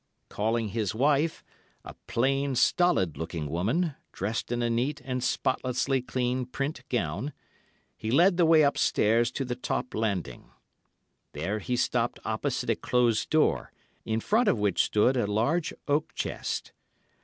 [0.29, 1.43] Calling his wife,
[1.85, 7.33] a plain, stolid looking woman, dressed in a neat and spotlessly clean print gown,
[7.95, 10.49] he led the way upstairs to the top landing.
[11.33, 13.71] There he stopped opposite a closed door,
[14.03, 16.73] in front of which stood a large oak chest.